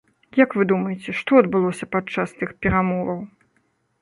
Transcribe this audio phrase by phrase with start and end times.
[0.37, 3.23] Як вы думаеце, што адбылося падчас тых перамоваў?